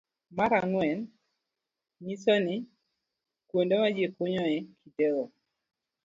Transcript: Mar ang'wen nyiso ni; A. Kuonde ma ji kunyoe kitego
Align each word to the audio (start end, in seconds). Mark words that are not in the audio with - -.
Mar 0.37 0.51
ang'wen 0.61 0.99
nyiso 2.05 2.33
ni; 2.45 2.55
A. 2.63 2.67
Kuonde 3.49 3.75
ma 3.81 3.89
ji 3.95 4.03
kunyoe 4.15 4.57
kitego 4.81 5.23